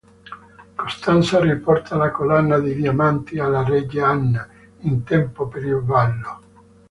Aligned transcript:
Costanza 0.73 1.39
riporta 1.39 1.95
la 1.95 2.09
collana 2.09 2.57
di 2.57 2.73
diamanti 2.73 3.37
alla 3.37 3.63
regina 3.63 4.07
Anna 4.09 4.47
in 4.79 5.03
tempo 5.03 5.47
per 5.47 5.63
il 5.63 5.79
ballo. 5.83 6.39